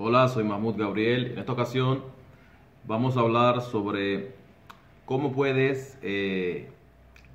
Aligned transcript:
Hola, 0.00 0.28
soy 0.28 0.44
Mahmoud 0.44 0.76
Gabriel. 0.76 1.32
En 1.32 1.38
esta 1.38 1.50
ocasión 1.50 2.04
vamos 2.86 3.16
a 3.16 3.20
hablar 3.20 3.62
sobre 3.62 4.30
cómo 5.04 5.32
puedes 5.32 5.98
eh, 6.02 6.68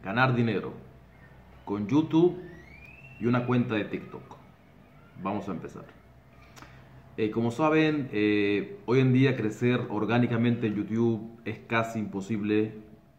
ganar 0.01 0.33
dinero 0.33 0.71
con 1.65 1.89
YouTube 1.89 2.39
y 3.19 3.25
una 3.25 3.45
cuenta 3.45 3.75
de 3.75 3.83
TikTok. 3.83 4.37
Vamos 5.21 5.49
a 5.49 5.51
empezar. 5.51 5.83
Eh, 7.17 7.31
como 7.31 7.51
saben, 7.51 8.07
eh, 8.13 8.77
hoy 8.85 9.01
en 9.01 9.11
día 9.11 9.35
crecer 9.35 9.81
orgánicamente 9.89 10.67
en 10.67 10.75
YouTube 10.75 11.41
es 11.43 11.59
casi 11.67 11.99
imposible. 11.99 12.75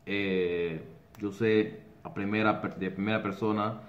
yo 0.06 1.32
sé 1.32 1.80
a 2.02 2.14
primera, 2.14 2.62
de 2.78 2.90
primera 2.90 3.22
persona, 3.22 3.82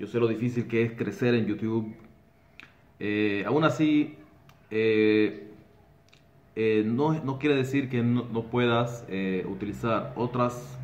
yo 0.00 0.08
sé 0.08 0.18
lo 0.18 0.26
difícil 0.26 0.66
que 0.66 0.82
es 0.82 0.92
crecer 0.94 1.34
en 1.36 1.46
YouTube. 1.46 1.94
aún 3.46 3.62
así, 3.62 4.16
eh, 4.74 5.50
eh, 6.56 6.82
no, 6.86 7.38
quiere 7.38 7.54
decir 7.54 7.90
que 7.90 8.02
no, 8.02 8.44
puedas 8.44 9.04
eh, 9.10 9.44
utilizar 9.46 10.14
otras, 10.16 10.78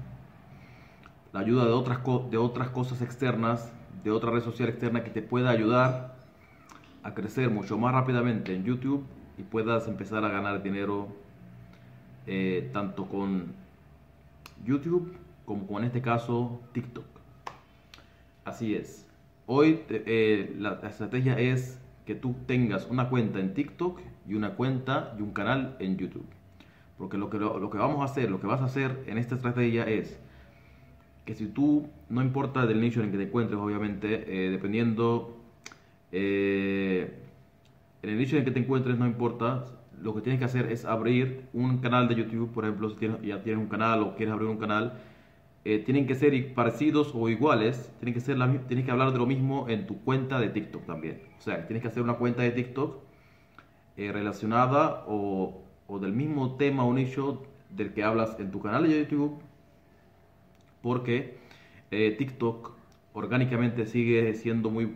la 1.33 1.41
ayuda 1.41 1.65
de 1.65 1.71
otras, 1.71 2.01
de 2.31 2.37
otras 2.37 2.69
cosas 2.69 3.01
externas, 3.01 3.73
de 4.05 4.11
otra 4.11 4.31
red 4.31 4.43
social 4.43 4.69
externa 4.69 5.05
que 5.05 5.11
te 5.11 5.23
pueda 5.23 5.48
ayudar 5.48 6.17
a 7.03 7.15
crecer 7.15 7.48
mucho 7.48 7.79
más 7.79 7.95
rápidamente 7.95 8.55
en 8.55 8.65
YouTube 8.65 9.07
y 9.39 9.43
puedas 9.43 9.89
empezar 9.89 10.23
a 10.23 10.29
ganar 10.29 10.62
dinero 10.62 11.09
tanto 12.75 13.07
con 13.07 13.55
YouTube 14.67 15.17
como 15.47 15.67
con 15.67 15.79
en 15.79 15.84
este 15.84 16.03
caso 16.03 16.61
TikTok. 16.73 17.07
Así 18.45 18.75
es. 18.75 19.07
Hoy 19.47 19.81
la 20.59 20.79
estrategia 20.83 21.39
es 21.39 21.81
que 22.09 22.15
tú 22.15 22.35
tengas 22.47 22.87
una 22.87 23.11
cuenta 23.11 23.39
en 23.39 23.53
TikTok 23.53 24.01
y 24.27 24.33
una 24.33 24.55
cuenta 24.55 25.15
y 25.19 25.21
un 25.21 25.35
canal 25.35 25.77
en 25.79 25.98
YouTube. 25.98 26.25
Porque 26.97 27.19
lo 27.19 27.29
que, 27.29 27.39
lo, 27.39 27.69
que 27.69 27.77
vamos 27.77 28.01
a 28.01 28.05
hacer, 28.05 28.31
lo 28.31 28.41
que 28.41 28.47
vas 28.47 28.62
a 28.62 28.64
hacer 28.64 29.05
en 29.06 29.19
esta 29.19 29.34
estrategia 29.34 29.84
es 29.84 30.19
que 31.27 31.34
si 31.34 31.48
tú, 31.48 31.86
no 32.09 32.23
importa 32.23 32.64
del 32.64 32.81
nicho 32.81 33.03
en 33.03 33.11
que 33.11 33.19
te 33.19 33.25
encuentres, 33.25 33.61
obviamente, 33.61 34.25
eh, 34.27 34.48
dependiendo, 34.48 35.36
eh, 36.11 37.12
en 38.03 38.09
el 38.09 38.17
nicho 38.17 38.36
en 38.36 38.39
el 38.39 38.45
que 38.47 38.53
te 38.53 38.61
encuentres, 38.61 38.97
no 38.97 39.06
importa, 39.06 39.67
lo 40.01 40.14
que 40.14 40.23
tienes 40.23 40.39
que 40.39 40.47
hacer 40.47 40.73
es 40.73 40.86
abrir 40.86 41.42
un 41.53 41.77
canal 41.77 42.09
de 42.09 42.14
YouTube, 42.14 42.51
por 42.53 42.64
ejemplo, 42.64 42.89
si 42.89 43.06
ya 43.27 43.42
tienes 43.42 43.62
un 43.62 43.69
canal 43.69 44.03
o 44.03 44.17
quieres 44.17 44.33
abrir 44.33 44.48
un 44.48 44.56
canal, 44.56 44.95
eh, 45.64 45.81
tienen 45.81 46.06
que 46.06 46.14
ser 46.14 46.55
parecidos 46.55 47.12
o 47.14 47.28
iguales, 47.28 47.92
tienen 47.98 48.14
que, 48.14 48.20
ser 48.20 48.39
la, 48.39 48.51
tienes 48.69 48.84
que 48.84 48.91
hablar 48.91 49.12
de 49.12 49.19
lo 49.19 49.27
mismo 49.27 49.69
en 49.69 49.87
tu 49.87 50.01
cuenta 50.01 50.41
de 50.41 50.48
TikTok 50.48 50.87
también. 50.87 51.23
O 51.39 51.42
sea, 51.42 51.67
tienes 51.67 51.83
que 51.83 51.89
hacer 51.89 52.03
una 52.03 52.14
cuenta 52.14 52.42
de 52.42 52.51
TikTok 52.53 52.97
eh, 53.97 54.12
relacionada 54.12 55.05
o, 55.09 55.62
o, 55.86 55.98
del 55.98 56.12
mismo 56.12 56.56
tema 56.56 56.84
o 56.84 56.95
nicho 56.95 57.42
del 57.70 57.92
que 57.92 58.05
hablas 58.05 58.39
en 58.39 58.51
tu 58.51 58.61
canal 58.61 58.89
de 58.89 59.01
YouTube, 59.01 59.41
porque 60.81 61.39
eh, 61.91 62.14
TikTok 62.17 62.73
orgánicamente 63.12 63.86
sigue 63.86 64.34
siendo 64.34 64.70
muy, 64.70 64.95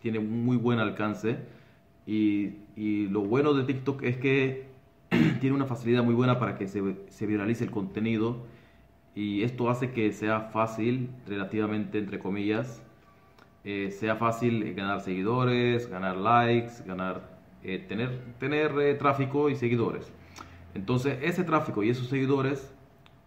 tiene 0.00 0.20
muy 0.20 0.56
buen 0.56 0.78
alcance 0.78 1.38
y, 2.06 2.58
y 2.76 3.06
lo 3.08 3.22
bueno 3.22 3.54
de 3.54 3.64
TikTok 3.64 4.02
es 4.02 4.18
que 4.18 4.66
tiene 5.40 5.56
una 5.56 5.66
facilidad 5.66 6.04
muy 6.04 6.14
buena 6.14 6.38
para 6.38 6.56
que 6.56 6.68
se, 6.68 6.82
se 7.08 7.26
viralice 7.26 7.64
el 7.64 7.70
contenido 7.70 8.44
y 9.14 9.42
esto 9.42 9.68
hace 9.68 9.90
que 9.90 10.12
sea 10.12 10.40
fácil, 10.40 11.10
relativamente 11.26 11.98
entre 11.98 12.18
comillas, 12.18 12.82
eh, 13.64 13.90
sea 13.90 14.16
fácil 14.16 14.74
ganar 14.74 15.02
seguidores, 15.02 15.88
ganar 15.88 16.16
likes, 16.16 16.82
ganar, 16.86 17.38
eh, 17.62 17.78
tener, 17.78 18.18
tener 18.38 18.72
eh, 18.80 18.94
tráfico 18.94 19.50
y 19.50 19.56
seguidores. 19.56 20.10
Entonces 20.74 21.18
ese 21.22 21.44
tráfico 21.44 21.82
y 21.82 21.90
esos 21.90 22.08
seguidores 22.08 22.72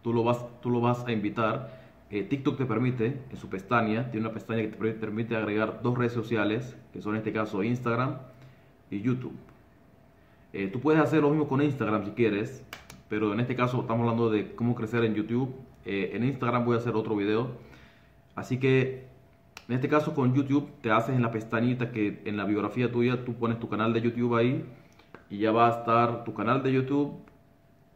tú 0.02 0.12
lo 0.12 0.24
vas, 0.24 0.44
tú 0.62 0.70
lo 0.70 0.82
vas 0.82 1.06
a 1.06 1.12
invitar. 1.12 1.86
TikTok 2.10 2.58
te 2.58 2.66
permite, 2.66 3.20
en 3.30 3.38
su 3.38 3.50
pestaña, 3.50 4.10
tiene 4.10 4.28
una 4.28 4.34
pestaña 4.34 4.62
que 4.62 4.70
te 4.70 4.94
permite 4.94 5.36
agregar 5.36 5.82
dos 5.82 5.98
redes 5.98 6.14
sociales, 6.14 6.78
que 6.94 7.02
son 7.02 7.14
en 7.14 7.18
este 7.18 7.34
caso 7.34 7.62
Instagram 7.62 8.20
y 8.90 9.02
YouTube. 9.02 9.36
tú 10.72 10.80
puedes 10.80 11.02
hacer 11.02 11.22
lo 11.22 11.30
mismo 11.30 11.48
con 11.48 11.62
Instagram 11.62 12.06
si 12.06 12.12
quieres, 12.12 12.64
pero 13.10 13.34
en 13.34 13.42
este 13.42 13.56
caso 13.56 13.82
estamos 13.82 14.04
hablando 14.04 14.30
de 14.30 14.56
cómo 14.56 14.76
crecer 14.76 15.04
en 15.04 15.16
YouTube 15.16 15.54
eh, 15.86 16.12
en 16.14 16.24
Instagram 16.24 16.66
voy 16.66 16.76
a 16.76 16.80
hacer 16.80 16.96
otro 16.96 17.16
video. 17.16 17.52
Así 18.36 18.60
que 18.60 19.08
en 19.68 19.76
este 19.76 19.88
caso 19.88 20.14
con 20.14 20.34
YouTube 20.34 20.70
te 20.82 20.92
haces 20.92 21.16
en 21.16 21.22
la 21.22 21.32
pestañita 21.32 21.92
que 21.92 22.22
en 22.26 22.38
la 22.38 22.46
biografía 22.46 22.92
tuya 22.92 23.24
tú 23.24 23.36
pones 23.36 23.60
tu 23.60 23.70
canal 23.70 23.94
de 23.94 24.02
YouTube 24.02 24.36
ahí 24.36 24.66
y 25.30 25.40
ya 25.40 25.52
va 25.52 25.68
a 25.68 25.80
estar 25.80 26.24
tu 26.24 26.34
canal 26.34 26.64
de 26.64 26.74
YouTube 26.74 27.20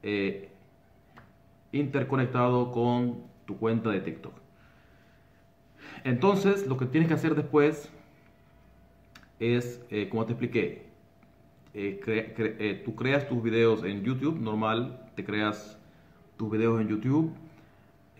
eh, 0.03 0.49
interconectado 1.71 2.71
con 2.71 3.23
tu 3.45 3.57
cuenta 3.57 3.89
de 3.89 4.01
TikTok. 4.01 4.33
Entonces 6.03 6.67
lo 6.67 6.77
que 6.77 6.85
tienes 6.85 7.07
que 7.07 7.15
hacer 7.15 7.35
después 7.35 7.91
es, 9.39 9.83
eh, 9.89 10.09
como 10.09 10.25
te 10.25 10.33
expliqué, 10.33 10.89
tú 12.85 12.95
creas 12.95 13.27
tus 13.27 13.41
videos 13.41 13.83
en 13.83 14.03
YouTube 14.03 14.39
normal, 14.39 15.05
te 15.15 15.23
creas 15.23 15.79
tus 16.37 16.51
videos 16.51 16.81
en 16.81 16.87
YouTube 16.87 17.33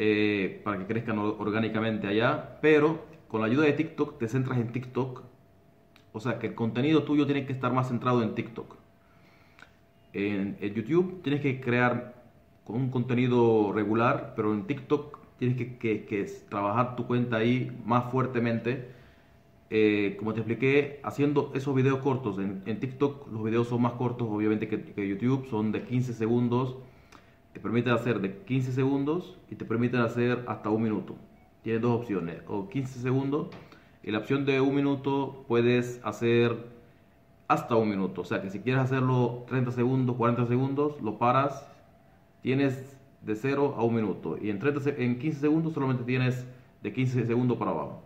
eh, 0.02 0.62
para 0.64 0.80
que 0.80 0.86
crezcan 0.86 1.20
orgánicamente 1.20 2.08
allá, 2.08 2.58
pero 2.62 3.04
con 3.28 3.42
la 3.42 3.48
ayuda 3.48 3.66
de 3.66 3.74
TikTok 3.74 4.18
te 4.18 4.30
centras 4.30 4.58
en 4.58 4.72
TikTok, 4.72 5.24
o 6.14 6.20
sea 6.22 6.40
que 6.40 6.48
el 6.48 6.56
contenido 6.56 7.04
tuyo 7.04 7.26
tiene 7.26 7.46
que 7.46 7.52
estar 7.52 7.74
más 7.74 7.90
centrado 7.90 8.24
en 8.24 8.34
TikTok. 8.34 8.78
En, 10.14 10.58
YouTube 10.58 11.22
tienes 11.22 11.42
que 11.42 11.60
crear 11.60 12.16
con 12.64 12.78
un 12.78 12.92
contenido 12.92 13.74
regular, 13.74 14.36
pero 14.38 14.54
en 14.54 14.68
TikTok 14.68 15.20
tienes 15.38 15.58
que, 15.58 16.32
trabajar 16.48 16.96
tu 16.96 17.06
cuenta 17.06 17.36
ahí 17.36 17.70
más 17.86 18.10
fuertemente. 18.10 18.92
Eh, 19.70 20.16
como 20.18 20.34
te 20.34 20.40
expliqué, 20.40 21.02
haciendo 21.04 21.52
esos 21.56 21.76
videos 21.76 22.00
cortos 22.00 22.40
en, 22.40 22.80
TikTok, 22.80 23.30
los 23.34 23.44
videos 23.44 23.68
son 23.68 23.82
más 23.82 23.94
cortos 23.94 24.30
obviamente 24.32 24.70
que, 24.70 24.82
que 24.82 25.10
YouTube, 25.10 25.46
son 25.50 25.74
de 25.74 25.84
15 25.84 26.14
segundos 26.14 26.78
te 27.54 27.60
permiten 27.60 27.94
hacer 27.94 28.20
de 28.20 28.44
15 28.44 28.72
segundos 28.72 29.38
y 29.50 29.56
te 29.56 29.66
permiten 29.66 30.02
hacer 30.02 30.44
hasta 30.48 30.70
un 30.70 30.84
minuto. 30.84 31.16
Tienes 31.64 31.82
dos 31.82 32.00
opciones, 32.00 32.42
o 32.48 32.70
15 32.70 33.00
segundos 33.00 33.48
y 34.04 34.12
la 34.12 34.20
opción 34.20 34.46
de 34.46 34.62
un 34.62 34.74
minuto 34.74 35.46
puedes 35.48 36.00
hacer 36.04 36.56
hasta 37.48 37.76
un 37.76 37.90
minuto. 37.90 38.22
O 38.22 38.26
sea 38.26 38.42
que 38.42 38.50
si 38.50 38.60
quieres 38.60 38.82
hacerlo 38.82 39.44
30 39.48 39.72
segundos, 39.72 40.16
40 40.16 40.46
segundos, 40.48 41.02
lo 41.02 41.18
paras, 41.18 41.68
tienes 42.42 42.98
de 43.22 43.36
0 43.36 43.76
a 43.78 43.84
un 43.84 43.96
minuto. 43.96 44.38
Y 44.42 44.50
en, 44.50 44.60
30, 44.60 44.90
en 44.98 45.20
15 45.20 45.40
segundos 45.40 45.74
solamente 45.74 46.04
tienes 46.04 46.46
de 46.82 46.94
15 46.94 47.26
segundos 47.26 47.58
para 47.58 47.72
abajo. 47.72 48.04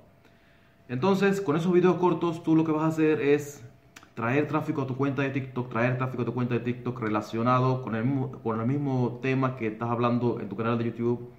Entonces, 0.89 1.39
con 1.41 1.55
esos 1.55 1.71
videos 1.71 1.97
cortos, 1.97 2.43
tú 2.43 2.55
lo 2.55 2.65
que 2.65 2.71
vas 2.71 2.83
a 2.83 2.87
hacer 2.87 3.21
es 3.21 3.63
traer 4.13 4.47
tráfico 4.47 4.83
a 4.83 4.87
tu 4.87 4.95
cuenta 4.95 5.21
de 5.21 5.29
TikTok, 5.29 5.69
traer 5.69 5.97
tráfico 5.97 6.21
a 6.21 6.25
tu 6.25 6.33
cuenta 6.33 6.53
de 6.53 6.59
TikTok 6.59 6.99
relacionado 6.99 7.81
con 7.81 7.95
el 7.95 8.05
mismo, 8.05 8.31
con 8.43 8.59
el 8.59 8.67
mismo 8.67 9.19
tema 9.21 9.55
que 9.55 9.67
estás 9.67 9.89
hablando 9.89 10.39
en 10.39 10.49
tu 10.49 10.55
canal 10.55 10.77
de 10.77 10.85
YouTube. 10.85 11.29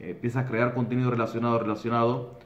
Eh, 0.00 0.10
empiezas 0.10 0.44
a 0.44 0.48
crear 0.48 0.74
contenido 0.74 1.10
relacionado, 1.10 1.58
relacionado, 1.58 2.38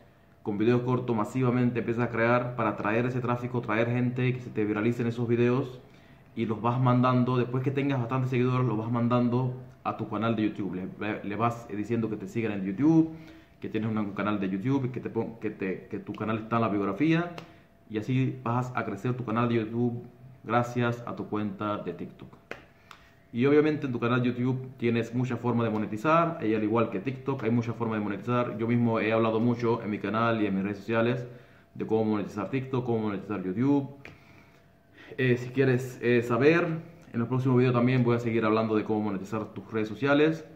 con 0.43 0.59
videos 0.59 0.83
cortos 0.83 1.15
masivamente, 1.15 1.81
empiezas 1.81 2.09
a 2.09 2.11
crear 2.11 2.57
para 2.57 2.77
traer 2.77 3.07
ese 3.07 3.21
tráfico, 3.21 3.61
traer 3.61 3.89
gente 3.89 4.33
que 4.33 4.41
se 4.41 4.51
te 4.51 4.65
viralicen 4.65 5.07
esos 5.07 5.29
videos 5.29 5.81
y 6.35 6.47
los 6.47 6.61
vas 6.61 6.81
mandando, 6.81 7.37
después 7.37 7.63
que 7.63 7.71
tengas 7.71 8.01
bastantes 8.01 8.31
seguidores, 8.31 8.67
los 8.67 8.77
vas 8.77 8.91
mandando 8.91 9.55
a 9.85 9.97
tu 9.97 10.09
canal 10.09 10.35
de 10.35 10.49
YouTube. 10.49 10.91
Le, 11.23 11.37
vas 11.37 11.69
diciendo 11.69 12.11
que 12.11 12.17
te 12.17 12.27
sigan 12.27 12.53
en 12.53 12.65
YouTube, 12.65 13.11
que 13.61 13.69
tienes 13.69 13.95
un 13.95 14.13
canal 14.13 14.41
de 14.41 14.49
YouTube, 14.49 14.91
que, 14.91 15.01
te, 15.01 15.13
que, 15.41 15.51
te, 15.51 15.87
que 15.89 15.99
tu 15.99 16.13
canal 16.15 16.39
está 16.39 16.57
en 16.57 16.63
la 16.63 16.69
biografía 16.69 17.33
y 17.93 17.99
así 17.99 18.39
vas 18.43 18.73
a 18.75 18.87
crecer 18.87 19.15
tu 19.15 19.25
canal 19.25 19.51
de 19.51 19.57
YouTube 19.57 20.03
gracias 20.45 21.05
a 21.07 21.15
tu 21.15 21.29
cuenta 21.29 21.77
de 21.77 21.93
TikTok. 21.93 22.29
Y 23.35 23.45
obviamente 23.45 23.87
en 23.87 23.93
tu 23.93 24.01
canal 24.01 24.23
de 24.23 24.29
YouTube 24.29 24.71
tienes 24.79 25.15
mucha 25.15 25.37
forma 25.37 25.63
de 25.63 25.71
monetizar, 25.71 26.39
y 26.43 26.55
al 26.55 26.65
igual 26.65 26.89
que 26.89 27.01
TikTok 27.01 27.45
hay 27.45 27.51
mucha 27.51 27.75
forma 27.75 27.97
de 27.97 28.01
monetizar. 28.01 28.57
Yo 28.57 28.67
mismo 28.67 28.99
he 28.99 29.13
hablado 29.13 29.41
mucho 29.41 29.83
en 29.83 29.91
mi 29.91 29.99
canal 29.99 30.43
y 30.43 30.47
en 30.47 30.55
mis 30.55 30.65
redes 30.65 30.79
sociales 30.79 31.27
de 31.75 31.87
cómo 31.87 32.05
monetizar 32.05 32.49
TikTok, 32.49 32.85
cómo 32.85 33.09
monetizar 33.09 33.43
YouTube. 33.43 33.91
Eh, 35.19 35.37
si 35.37 35.51
quieres 35.51 35.99
eh, 36.01 36.23
saber, 36.23 36.67
en 37.13 37.19
los 37.21 37.29
próximos 37.29 37.59
videos 37.59 37.75
también 37.75 38.05
voy 38.05 38.17
a 38.17 38.21
seguir 38.21 38.47
hablando 38.47 38.75
de 38.75 38.85
cómo 38.85 39.03
monetizar 39.03 39.53
tus 39.53 39.71
redes 39.71 39.89
sociales. 39.89 40.47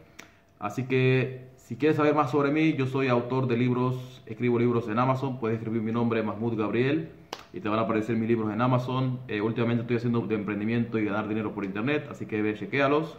Así 0.59 0.85
que 0.85 1.49
si 1.56 1.77
quieres 1.77 1.99
saber 1.99 2.15
más 2.15 2.31
sobre 2.31 2.50
mí, 2.50 2.73
yo 2.75 2.87
soy 2.87 3.09
autor 3.09 3.47
de 3.47 3.59
libros, 3.59 4.23
escribo 4.25 4.59
libros 4.59 4.89
en 4.89 4.99
Amazon, 4.99 5.39
puedes 5.39 5.59
escribir 5.59 5.82
mi 5.82 5.93
nombre, 5.93 6.23
Mahmoud 6.23 6.56
Gabriel, 6.56 7.11
y 7.56 7.61
te 7.61 7.70
van 7.70 7.79
a 7.79 7.82
aparecer 7.82 8.17
mis 8.17 8.29
libros 8.29 8.53
en 8.53 8.61
Amazon. 8.61 9.19
Eh, 9.29 9.41
últimamente 9.41 9.81
estoy 9.81 9.97
haciendo 9.97 10.20
de 10.20 10.35
emprendimiento 10.35 10.99
y 10.99 11.06
ganar 11.06 11.26
dinero 11.26 11.55
por 11.55 11.64
internet, 11.64 12.06
así 12.11 12.26
que 12.26 12.43
ve, 12.43 12.55
chequéalos. 12.55 13.17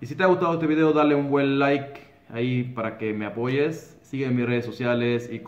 Y 0.00 0.06
si 0.06 0.14
te 0.14 0.22
ha 0.22 0.26
gustado 0.26 0.54
este 0.54 0.68
video, 0.68 0.92
dale 0.92 1.16
un 1.16 1.28
buen 1.30 1.58
like 1.58 2.00
ahí 2.30 2.62
para 2.62 2.96
que 2.96 3.12
me 3.12 3.26
apoyes. 3.26 3.98
Sigue 4.02 4.26
en 4.26 4.36
mis 4.36 4.46
redes 4.46 4.64
sociales 4.64 5.28
y, 5.32 5.42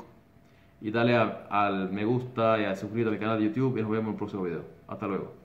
y 0.85 0.91
dale 0.91 1.17
al 1.17 1.93
me 1.93 2.05
gusta 2.05 2.61
y 2.61 2.65
a 2.65 2.75
suscribirte 2.75 3.11
a 3.11 3.13
mi 3.13 3.21
canal 3.21 3.39
de 3.39 3.45
YouTube 3.45 3.79
y 3.79 3.83
nos 3.83 3.91
vemos 3.91 4.07
en 4.07 4.13
el 4.15 4.17
próximo 4.17 4.43
video. 4.43 4.65
Hasta 4.89 5.07
luego. 5.07 5.38